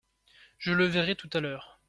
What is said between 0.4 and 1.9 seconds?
Je le verrai tout à l’heure.